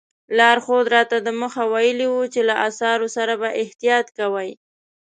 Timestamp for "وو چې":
2.09-2.41